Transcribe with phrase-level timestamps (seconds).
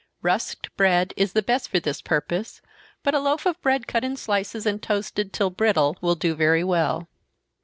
[0.23, 2.59] Rusked bread is the best for this purpose,
[3.03, 6.63] but a loaf of bread cut in slices, and toasted till brittle, will do very
[6.63, 7.07] well.